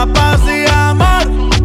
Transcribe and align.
capaz 0.00 0.40
de 0.46 0.64
amar. 0.66 1.59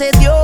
se 0.00 0.10
dio 0.12 0.39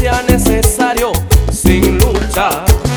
Nadie 0.00 0.62
sabe 0.62 1.04
qué 1.62 1.80
lo 1.80 2.91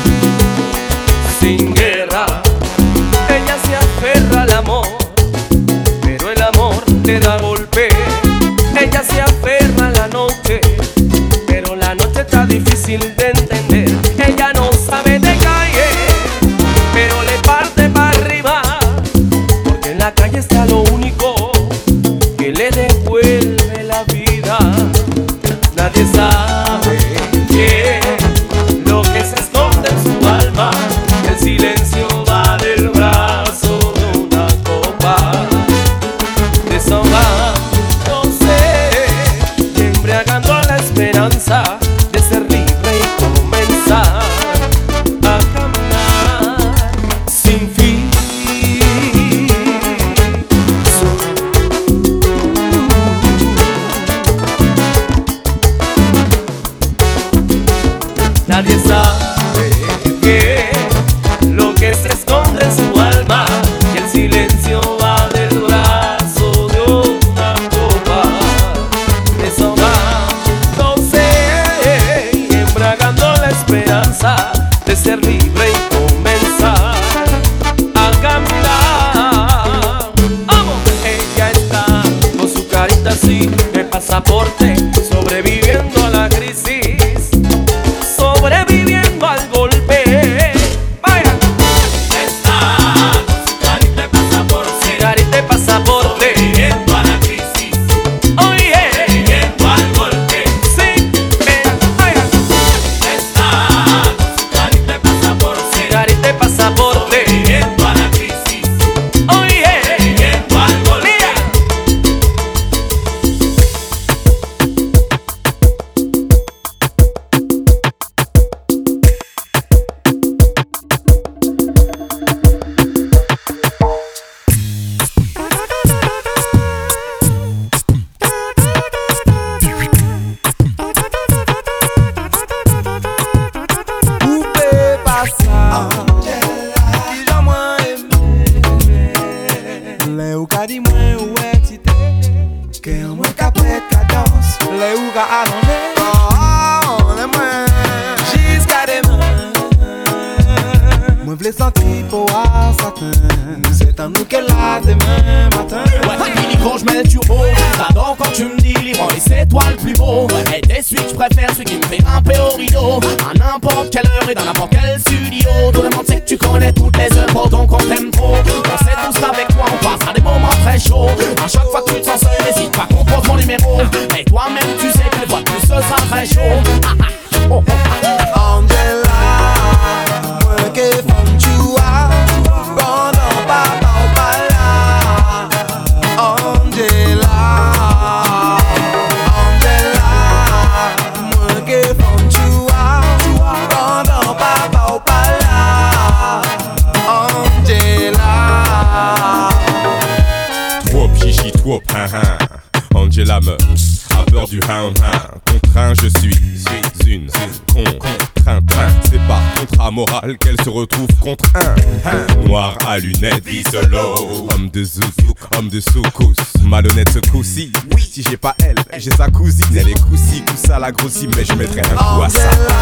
WhatsApp. 221.96 222.76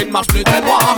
il 0.00 0.12
marche 0.12 0.28
plus 0.28 0.44
très 0.44 0.60
loin 0.60 0.97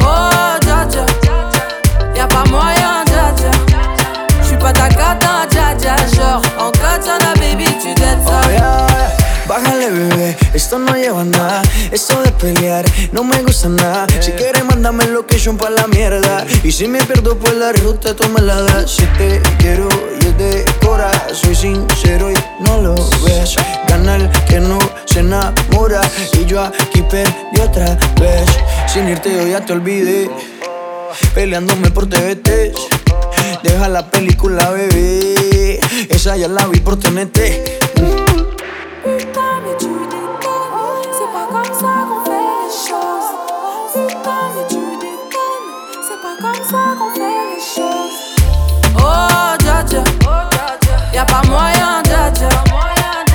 Oh, 0.00 0.67
Esto 10.54 10.78
no 10.78 10.94
lleva 10.94 11.24
nada, 11.24 11.62
esto 11.92 12.20
de 12.22 12.32
pelear 12.32 12.84
no 13.12 13.24
me 13.24 13.42
gusta 13.42 13.68
nada. 13.68 14.06
Si 14.20 14.30
eh. 14.30 14.34
quieres, 14.36 14.64
mándame 14.64 15.06
location 15.06 15.56
pa' 15.56 15.70
la 15.70 15.86
mierda. 15.86 16.46
Y 16.62 16.72
si 16.72 16.88
me 16.88 17.02
pierdo, 17.02 17.38
por 17.38 17.54
la 17.54 17.72
ruta 17.72 18.14
tú 18.14 18.28
me 18.28 18.40
la 18.40 18.60
das. 18.62 18.90
Si 18.90 19.04
te 19.18 19.40
quiero 19.58 19.88
y 20.20 20.26
es 20.26 20.38
de 20.38 20.64
cora, 20.80 21.10
soy 21.32 21.54
sincero 21.54 22.30
y 22.30 22.34
no 22.60 22.80
lo 22.80 22.94
ves. 23.24 23.56
Gana 23.88 24.16
el 24.16 24.30
que 24.46 24.60
no 24.60 24.78
se 25.04 25.20
enamora. 25.20 26.00
Y 26.40 26.44
yo 26.46 26.62
aquí 26.62 27.02
perdí 27.02 27.60
otra 27.62 27.98
vez. 28.20 28.48
Sin 28.86 29.08
irte, 29.08 29.32
yo 29.32 29.46
ya 29.46 29.64
te 29.64 29.72
olvidé. 29.72 30.30
Peleándome 31.34 31.90
por 31.90 32.08
TVT. 32.08 32.72
Deja 33.62 33.88
la 33.88 34.10
película, 34.10 34.70
bebé. 34.70 35.80
Esa 36.08 36.36
ya 36.36 36.48
la 36.48 36.66
vi 36.66 36.80
por 36.80 36.98
TNT. 36.98 38.27
Fait 46.68 47.18
les 47.18 47.60
choses. 47.60 48.36
Oh, 48.98 49.56
dja, 49.60 49.82
y'a 51.14 51.24
pas 51.24 51.42
moyen, 51.48 52.02
dja. 52.04 52.48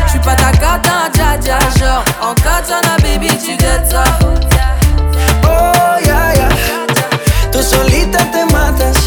J'suis 0.08 0.20
pas 0.20 0.36
ta 0.36 0.52
cata, 0.52 1.10
dja 1.14 1.38
dja. 1.38 1.58
Genre, 1.80 2.04
en 2.22 2.36
katana, 2.36 2.96
baby, 3.02 3.30
tu 3.30 3.58
get 3.58 3.90
ça. 3.90 4.04
Oh, 5.46 6.06
ya, 6.06 6.36
ya. 6.36 6.50
Tú 7.52 7.62
solita 7.64 8.20
te 8.32 8.46
matas. 8.54 8.98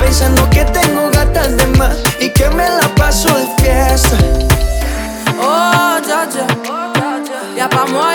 Pensando 0.00 0.48
que 0.50 0.64
tengo 0.64 1.10
gatas 1.10 1.56
de 1.56 1.66
más 1.78 1.96
y 2.20 2.30
que 2.30 2.48
me 2.50 2.68
la 2.68 2.88
paso 2.96 3.28
de 3.28 3.46
fiesta. 3.62 4.16
Oh, 5.40 6.00
dja, 6.02 6.26
y'a 7.56 7.68
pas 7.68 7.86
moyen, 7.90 8.11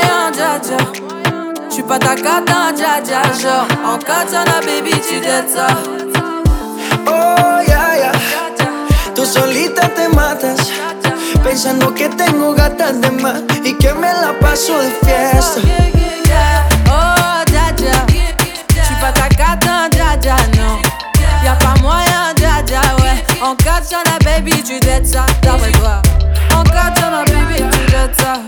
pas 1.88 2.00
ta 2.00 2.16
cata, 2.16 2.72
dja 2.76 3.02
dja. 3.02 3.22
Genre, 3.42 3.68
en 3.86 3.98
katana, 3.98 4.60
baby, 4.66 4.92
tu 4.92 5.22
ça. 5.54 5.68
Oh, 7.08 7.62
ya, 7.66 7.96
ya. 7.98 8.12
Tú 9.16 9.26
solita 9.26 9.88
te 9.90 10.10
matas. 10.10 10.60
Pensando 11.44 11.94
que 11.94 12.10
tengo 12.10 12.54
gatas 12.54 13.00
de 13.00 13.10
más 13.12 13.42
y 13.64 13.74
que 13.74 13.94
me 13.94 14.12
la 14.22 14.34
paso 14.40 14.78
de 14.80 14.90
fiesta. 15.06 15.62
Oh, 16.90 17.44
dja 17.46 17.72
dja, 17.78 18.06
j'suis 18.84 18.96
pas 19.00 19.14
ta 19.14 19.30
cata, 19.30 19.88
dja 19.90 20.18
dja, 20.18 20.36
non. 20.58 20.82
Y'a 21.44 21.56
pas 21.56 21.80
moyen, 21.82 22.34
dja 22.36 22.62
dja, 22.66 22.82
ouais. 23.02 23.24
En 23.42 23.56
katana, 23.56 24.18
baby, 24.26 24.62
tu 24.62 24.80
ça. 25.06 25.26
D'après 25.42 25.72
toi. 25.72 26.02
En 26.54 26.64
katana, 26.64 27.24
baby, 27.24 27.64
tu 27.72 27.92
ça. 28.22 28.42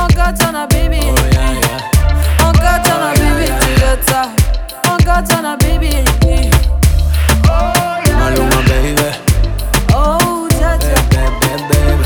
En 0.00 0.06
katana, 0.06 0.66
baby. 0.68 1.00
En 1.00 1.95
katana, 5.16 5.56
baby, 5.56 5.88
baby. 6.20 6.50
Maluma, 8.18 8.60
baby. 8.68 9.08
Oh, 9.94 10.48
dja 10.50 10.76
dja. 10.82 10.96
Baby, 11.12 11.62
baby. 11.70 12.04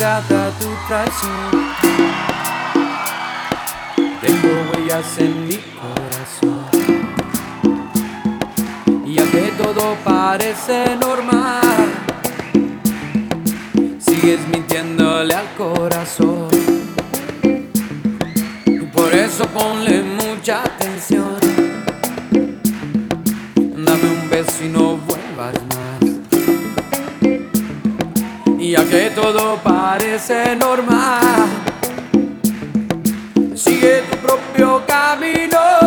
Gata 0.00 0.42
tu 0.58 0.68
traición. 0.88 1.50
Tengo 4.20 4.52
huellas 4.70 5.18
en 5.18 5.32
mi 5.48 5.58
corazón. 5.80 6.64
Y 9.06 9.18
aunque 9.18 9.52
todo 9.58 9.96
parece 10.04 10.96
normal, 10.96 11.80
sigues 13.98 14.40
mintiéndole 15.22 15.34
al 15.34 15.54
corazón. 15.56 16.48
Por 18.92 19.14
eso 19.14 19.46
ponle 19.46 20.02
mucha 20.02 20.62
atención. 20.62 21.38
Dame 23.54 24.04
un 24.04 24.30
beso 24.30 24.64
y 24.64 24.68
no 24.68 24.96
vuelvas 24.96 25.54
más. 25.70 26.00
Y 28.58 28.70
ya 28.72 28.84
que 28.84 29.10
todo 29.10 29.56
parece 29.62 30.56
normal, 30.56 31.46
sigue 33.54 34.02
tu 34.10 34.16
propio 34.18 34.82
camino. 34.86 35.81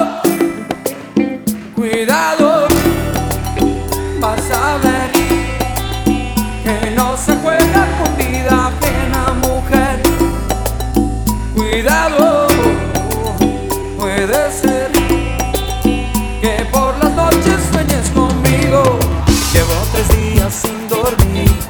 Puede 14.27 14.51
ser 14.51 14.91
que 16.41 16.65
por 16.71 16.97
las 17.03 17.13
noches 17.13 17.59
sueñes 17.71 18.09
conmigo. 18.11 18.99
Llevo 19.53 19.73
tres 19.91 20.09
días 20.17 20.53
sin 20.53 20.88
dormir. 20.88 21.64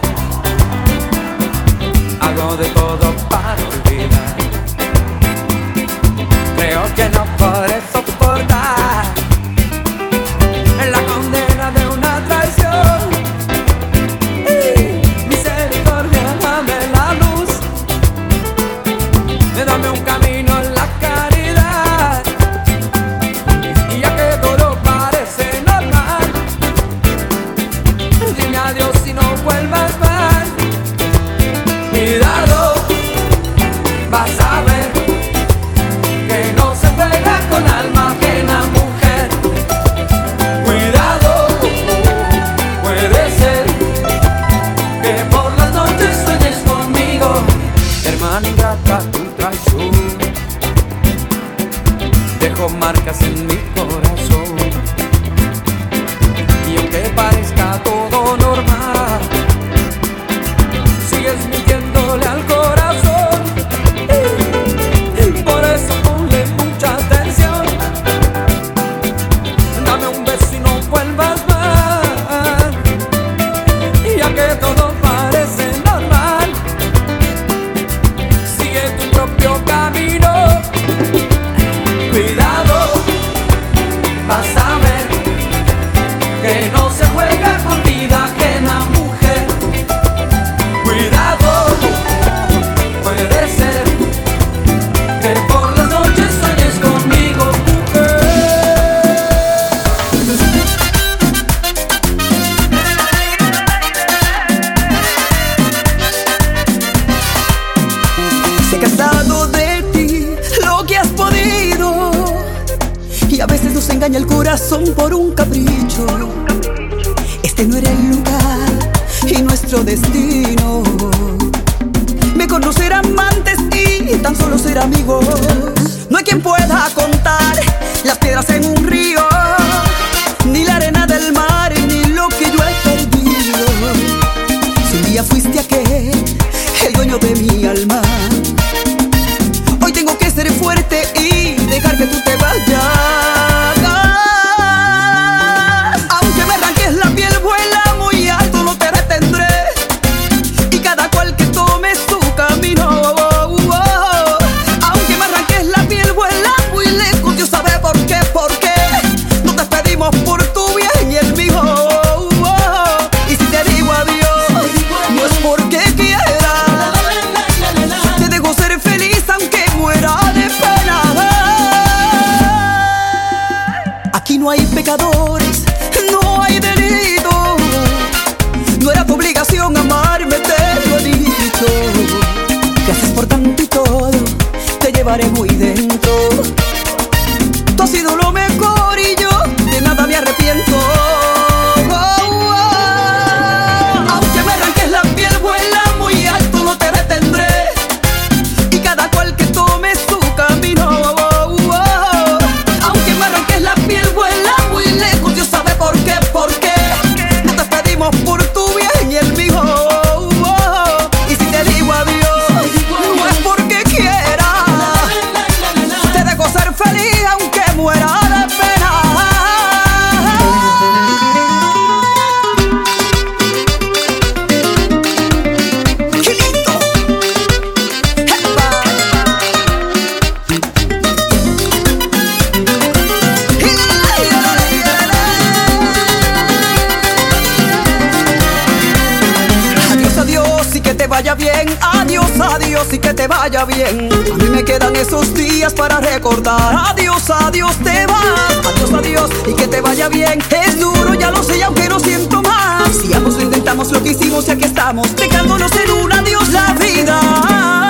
A 243.66 244.38
mí 244.38 244.50
me 244.52 244.64
quedan 244.64 244.96
esos 244.96 245.34
días 245.34 245.74
para 245.74 246.00
recordar. 246.00 246.92
Adiós, 246.92 247.32
adiós, 247.32 247.76
te 247.78 248.06
vas. 248.06 248.64
Adiós, 248.64 248.94
adiós 248.94 249.30
y 249.48 249.54
que 249.56 249.68
te 249.68 249.82
vaya 249.82 250.08
bien. 250.08 250.40
Es 250.52 250.80
duro, 250.80 251.16
ya 251.16 251.32
lo 251.32 251.42
sé, 251.42 251.64
aunque 251.64 251.90
no 251.90 252.00
siento 252.00 252.44
más. 252.44 252.96
Si 252.96 253.12
ambos 253.12 253.34
lo 253.34 253.42
intentamos, 253.42 253.92
lo 253.92 254.04
que 254.04 254.12
hicimos 254.12 254.48
y 254.48 254.52
aquí 254.52 254.66
estamos. 254.66 255.16
Dejándonos 255.16 255.72
en 255.78 255.92
un 255.92 256.14
adiós 256.14 256.50
la 256.50 256.74
vida. 256.74 257.85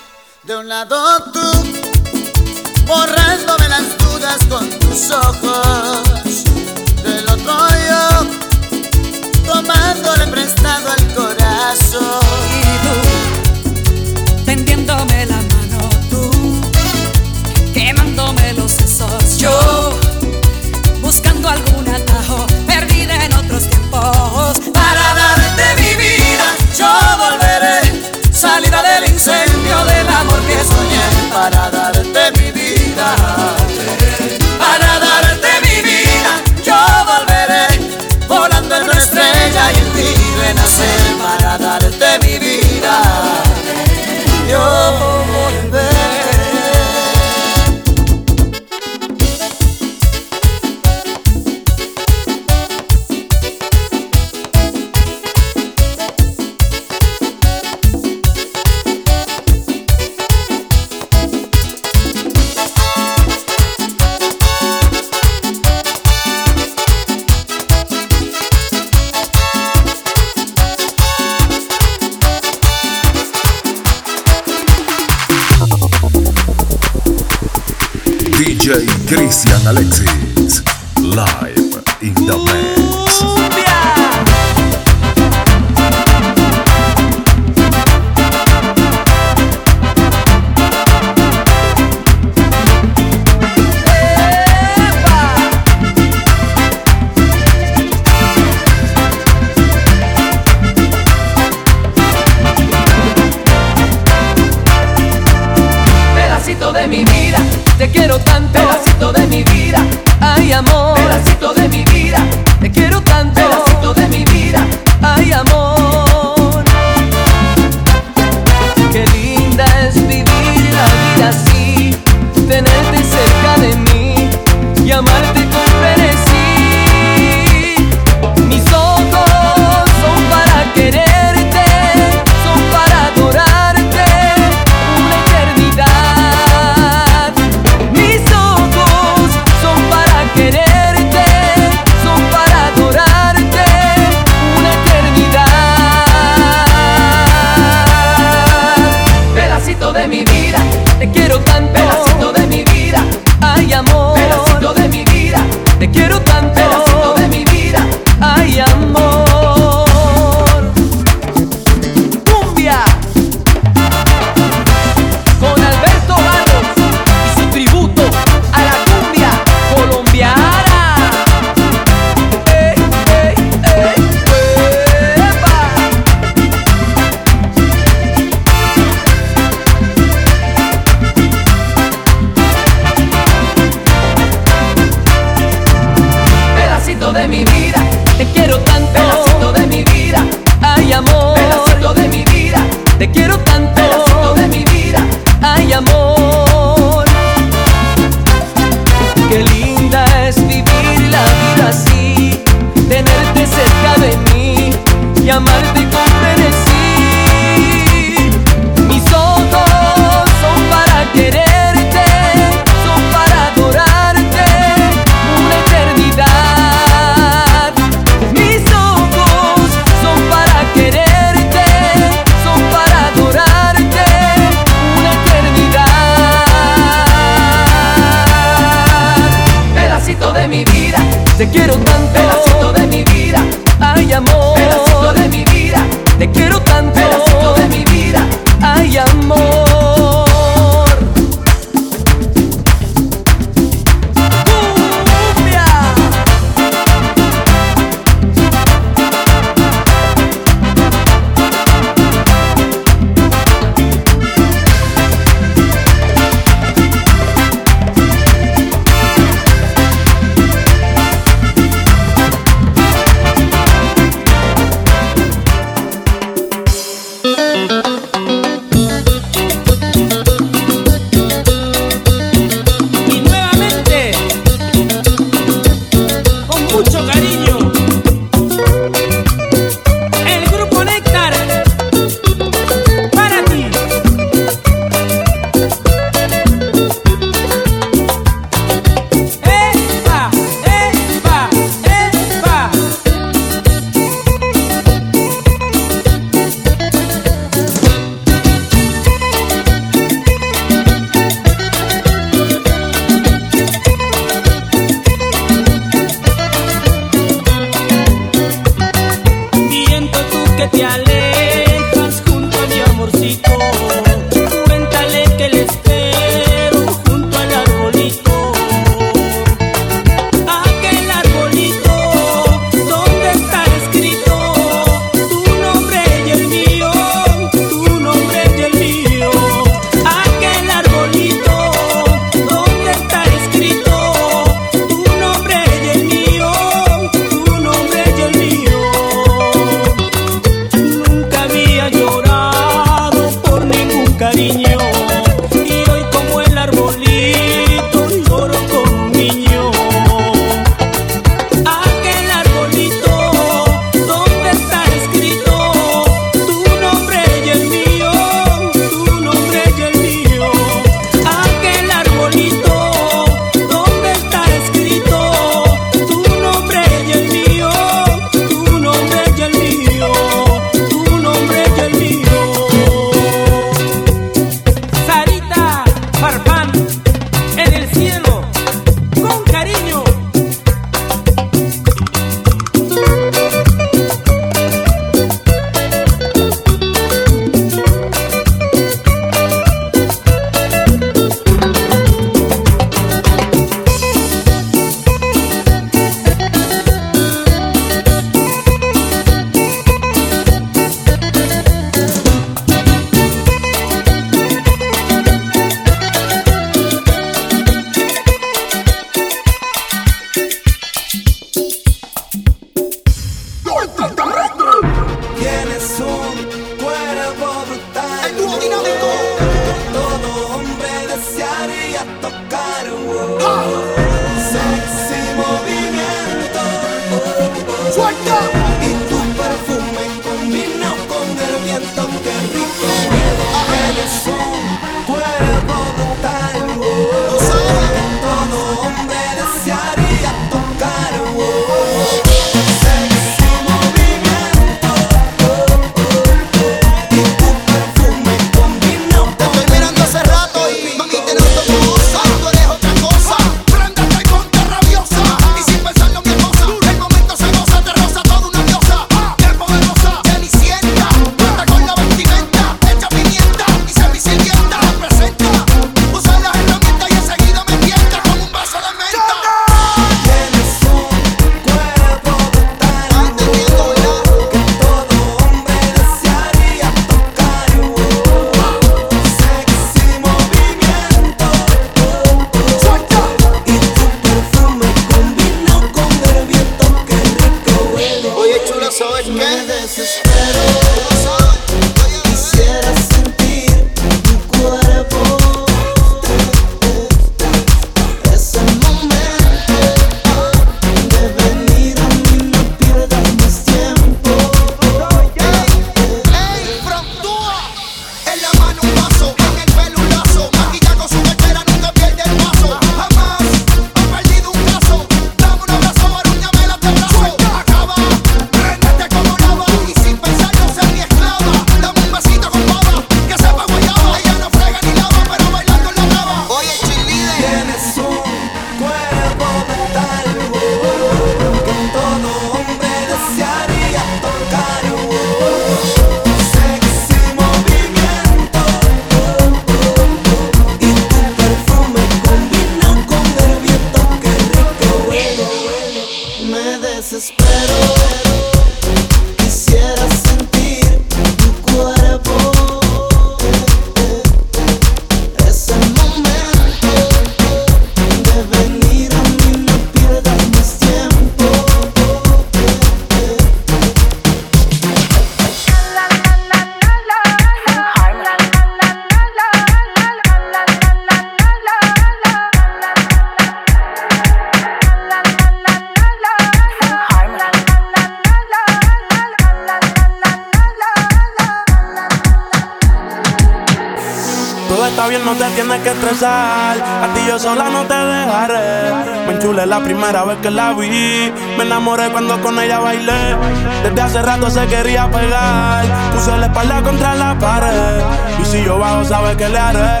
Sola 587.44 587.68
no 587.68 587.82
te 587.84 587.94
dejaré. 587.94 588.94
Me 589.26 589.32
enchulé 589.34 589.66
la 589.66 589.80
primera 589.80 590.24
vez 590.24 590.38
que 590.38 590.50
la 590.50 590.72
vi. 590.72 591.30
Me 591.58 591.64
enamoré 591.64 592.08
cuando 592.10 592.40
con 592.40 592.58
ella 592.58 592.78
bailé. 592.78 593.36
Desde 593.82 594.00
hace 594.00 594.22
rato 594.22 594.48
se 594.48 594.66
quería 594.66 595.10
pegar. 595.10 595.84
Puse 596.14 596.34
la 596.38 596.46
espalda 596.46 596.82
contra 596.82 597.14
la 597.14 597.38
pared. 597.38 598.00
Y 598.40 598.44
si 598.46 598.64
yo 598.64 598.78
bajo, 598.78 599.04
sabes 599.04 599.36
que 599.36 599.46
le 599.50 599.58
haré. 599.58 600.00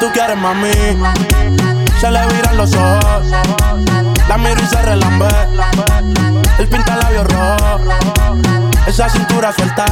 Tú 0.00 0.06
quieres 0.14 0.38
mami. 0.38 0.72
Se 2.00 2.10
le 2.10 2.26
viran 2.28 2.56
los 2.56 2.74
ojos. 2.74 3.26
La 4.28 4.38
miro 4.38 4.62
y 4.62 4.66
se 4.66 4.80
relambe. 4.80 5.28
El 6.58 6.68
pinta 6.68 6.96
labios 6.96 7.26
rojo. 7.26 7.80
Esa 8.86 9.10
cintura 9.10 9.52
suelta. 9.52 9.84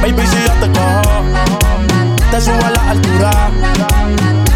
Baby, 0.00 0.26
si 0.26 0.38
yo 0.46 0.52
te 0.54 0.72
cojo, 0.72 1.22
te 2.30 2.40
subo 2.40 2.64
a 2.64 2.70
la 2.70 2.90
altura. 2.90 4.39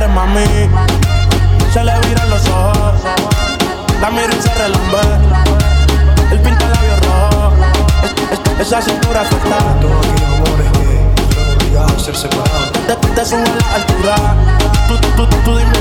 Mami 0.00 0.44
se 1.72 1.82
le 1.84 1.92
viran 2.08 2.28
los 2.28 2.46
ojos. 2.48 2.94
La 4.00 4.10
miro 4.10 4.28
y 4.36 4.42
se 4.42 4.52
relambe. 4.54 4.98
El 6.32 6.40
pinta 6.40 6.66
labios 6.68 7.00
rojo. 7.06 7.52
Es- 8.02 8.38
es- 8.60 8.66
esa 8.66 8.82
cintura 8.82 9.24
suelta. 9.28 9.58
Todo 9.80 9.98
aquí 10.00 10.24
amores 10.24 10.70
que 10.72 11.56
obligado 11.56 11.96
a 11.96 12.00
ser 12.00 12.16
separado. 12.16 12.72
Te, 12.86 12.96
te 12.96 13.20
a 13.20 13.24
la 13.54 13.74
altura. 13.76 14.16
Tú, 14.88 14.96
tú, 14.98 15.26
tú, 15.26 15.36
tú 15.44 15.56
dime 15.58 15.72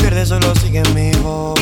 pierdes, 0.00 0.28
solo 0.28 0.54
sigue 0.56 0.82
mi 0.94 1.10
voz. 1.22 1.59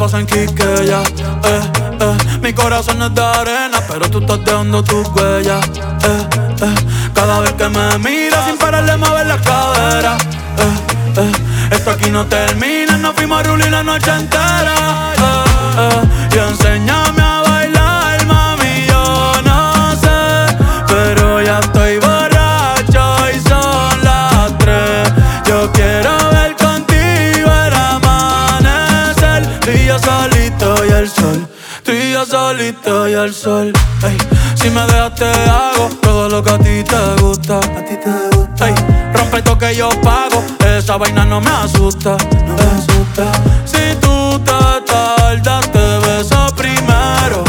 pasa 0.00 0.18
en 0.18 0.26
Quiqueya. 0.26 1.02
Eh, 1.44 1.60
eh, 2.00 2.16
mi 2.40 2.54
corazón 2.54 3.02
es 3.02 3.14
de 3.14 3.22
arena, 3.22 3.80
pero 3.86 4.08
tú 4.08 4.20
estás 4.20 4.42
dejando 4.46 4.82
tus 4.82 5.06
huellas. 5.08 5.62
Eh, 5.66 6.26
eh, 6.62 6.74
cada 7.12 7.40
vez 7.40 7.52
que 7.52 7.68
me 7.68 7.98
miras 7.98 8.46
sin 8.46 8.56
pararle 8.56 8.96
mover 8.96 9.26
la 9.26 9.36
cadera. 9.36 10.16
Eh, 10.56 11.20
eh, 11.20 11.32
esto 11.72 11.90
aquí 11.90 12.08
no 12.10 12.24
termina, 12.24 12.96
no 12.96 13.12
fuimos 13.12 13.44
a 13.44 13.56
la 13.68 13.82
noche 13.82 14.10
entera. 14.10 14.74
Eh, 15.18 15.44
eh, 15.76 16.34
y 16.34 16.38
enséñame 16.48 17.19
cita 32.80 33.10
y 33.10 33.14
al 33.14 33.32
sol. 33.32 33.72
Ey. 34.02 34.16
Si 34.54 34.70
me 34.70 34.82
dejas 34.82 35.14
te 35.14 35.24
hago 35.24 35.88
todo 36.02 36.28
lo 36.28 36.42
que 36.42 36.50
a 36.50 36.58
ti 36.58 36.84
te 36.84 37.22
gusta. 37.22 37.58
A 37.58 37.84
ti 37.84 37.96
te 37.96 38.36
gusta. 38.36 38.68
Ey. 38.68 38.74
Rompe 39.14 39.38
esto 39.38 39.58
que 39.58 39.74
yo 39.74 39.88
pago, 40.02 40.42
esa 40.64 40.96
vaina 40.96 41.24
no 41.24 41.40
me 41.40 41.50
asusta. 41.50 42.16
No 42.46 42.54
me 42.54 42.62
asusta. 42.62 43.32
Si 43.64 43.94
tú 44.00 44.38
te 44.40 44.92
tardas, 44.92 45.70
te 45.72 45.98
beso 46.06 46.46
primero. 46.56 47.44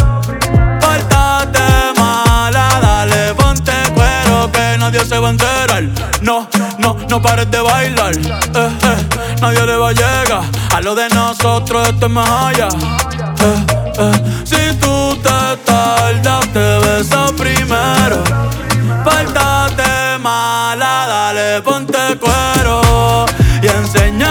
Pórtate 0.79 1.59
mala, 1.97 2.79
dale, 2.81 3.33
ponte 3.35 3.73
cuero 3.93 4.51
que 4.51 4.77
nadie 4.79 5.05
se 5.05 5.17
va 5.17 5.27
a 5.27 5.31
enterar. 5.31 5.83
No, 6.21 6.47
no, 6.79 6.97
no 7.09 7.21
pares 7.21 7.49
de 7.51 7.61
bailar. 7.61 8.15
Eh, 8.15 8.29
eh, 8.55 9.39
nadie 9.41 9.65
le 9.65 9.77
va 9.77 9.89
a 9.89 9.93
llegar. 9.93 10.41
A 10.73 10.81
lo 10.81 10.95
de 10.95 11.09
nosotros 11.09 11.87
esto 11.87 12.05
es 12.05 12.11
más 12.11 12.29
allá. 12.29 12.67
Eh, 12.69 13.65
eh 13.97 14.40
eso 17.01 17.35
primero. 17.35 18.23
Pártate 19.03 20.19
mala, 20.19 21.05
dale, 21.07 21.61
ponte 21.61 21.97
cuero 22.19 23.25
y 23.61 23.67
enseña 23.67 24.30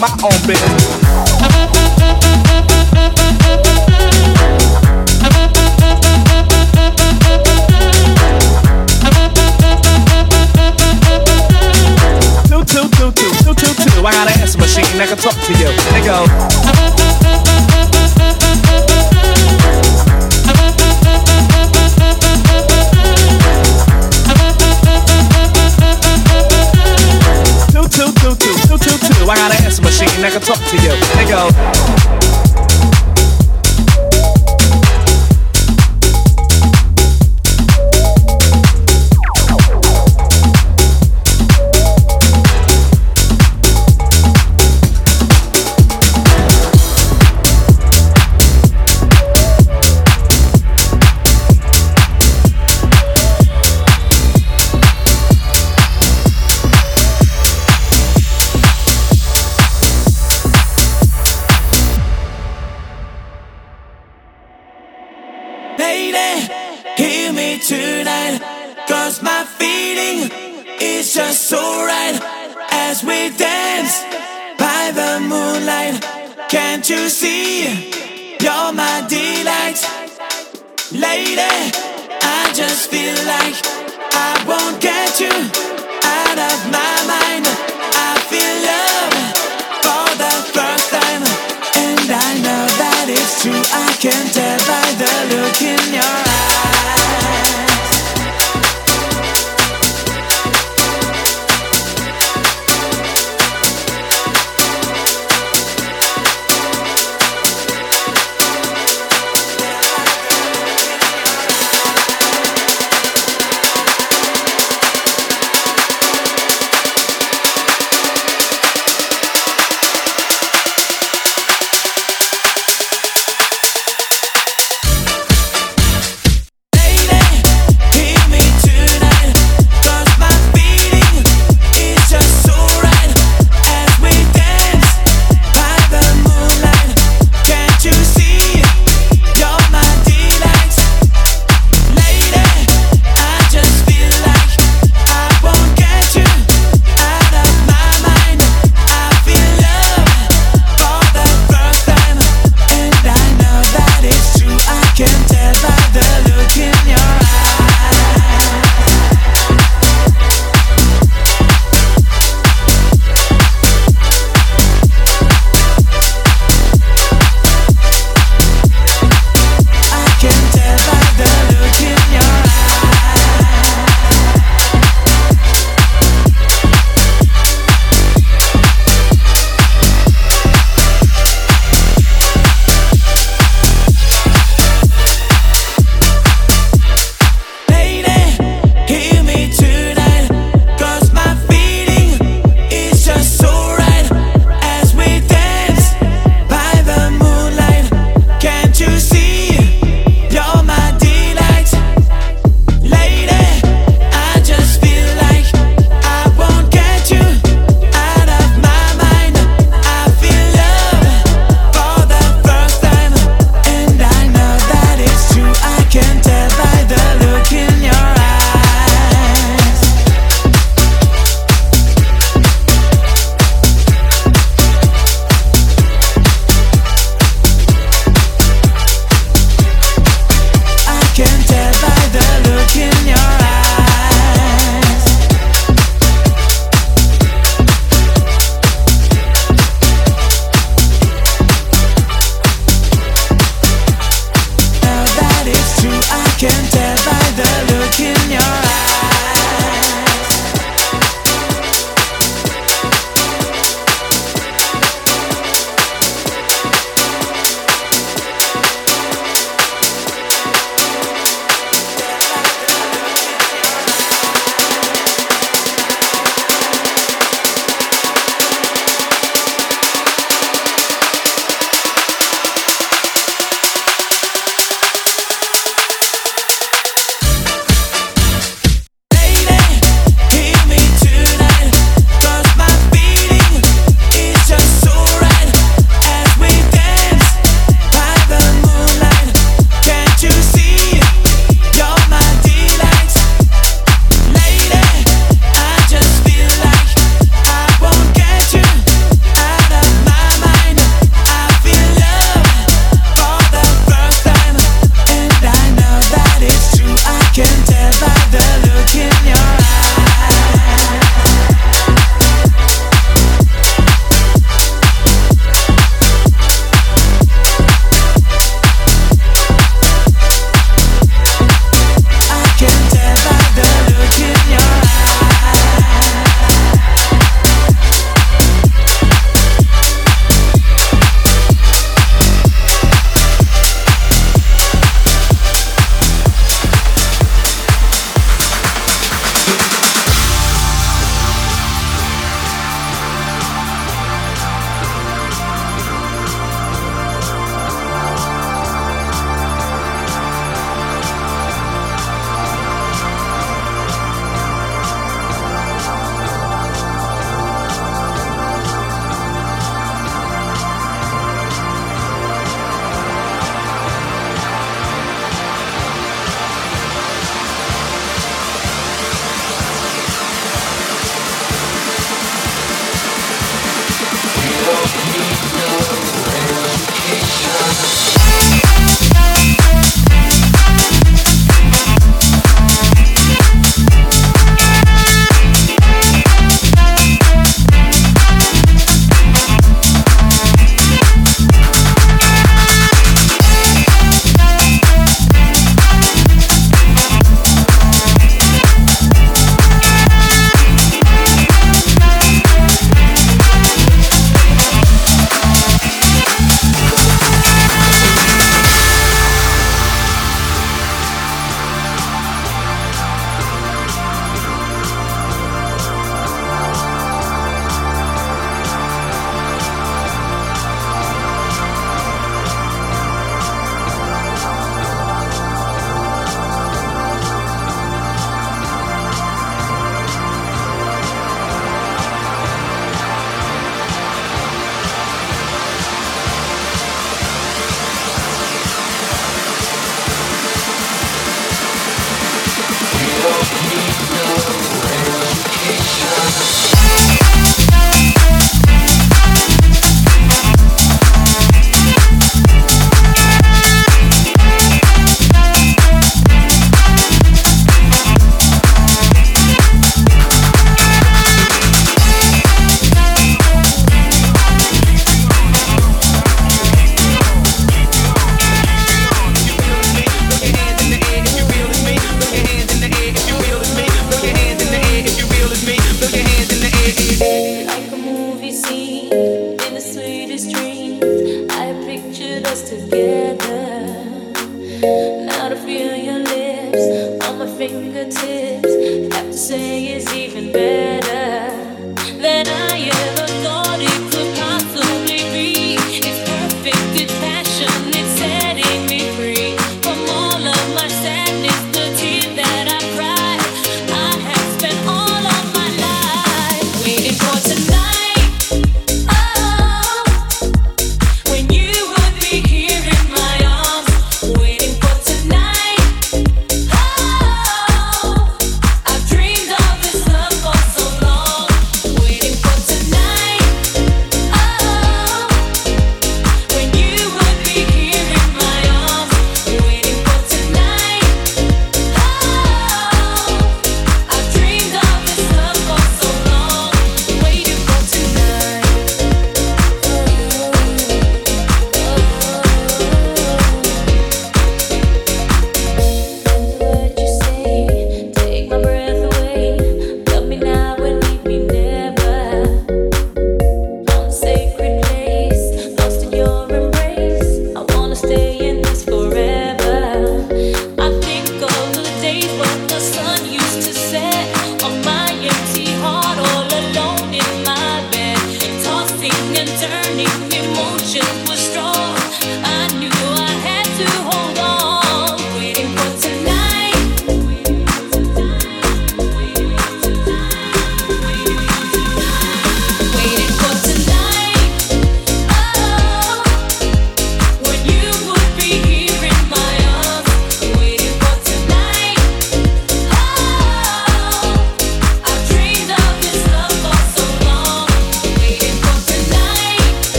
my 0.00 0.08
own 0.22 0.46
business. 0.46 0.75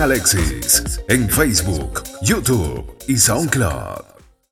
Alexis 0.00 0.82
en 1.08 1.28
Facebook, 1.28 2.02
YouTube 2.22 2.96
y 3.06 3.18
SoundCloud. 3.18 4.09